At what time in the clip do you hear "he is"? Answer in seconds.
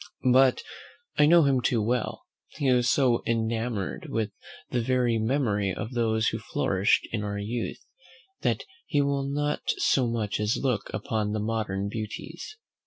2.47-2.89